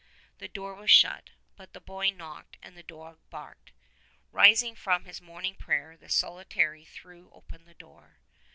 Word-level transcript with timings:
The 0.39 0.47
door 0.47 0.73
was 0.73 0.89
shut, 0.89 1.29
but 1.55 1.73
the 1.73 1.79
boy 1.79 2.09
knocked 2.09 2.57
and 2.63 2.75
the 2.75 2.81
dog 2.81 3.19
barked. 3.29 3.71
Rising 4.31 4.73
from 4.75 5.05
his 5.05 5.21
morning 5.21 5.53
prayer 5.53 5.95
the 5.95 6.09
solitary 6.09 6.85
threw 6.85 7.29
open 7.33 7.65
the 7.65 7.75
door. 7.75 8.17